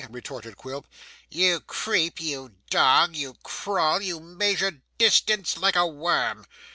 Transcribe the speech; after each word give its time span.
retorted 0.09 0.57
Quilp; 0.57 0.87
'you 1.29 1.59
creep, 1.59 2.19
you 2.19 2.55
dog, 2.71 3.15
you 3.15 3.35
crawl, 3.43 4.01
you 4.01 4.19
measure 4.19 4.81
distance 4.97 5.57
like 5.59 5.75
a 5.75 5.85
worm. 5.85 6.47